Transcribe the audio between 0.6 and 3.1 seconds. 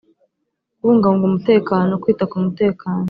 kubungabunga umutekano: kwita ku mutekano,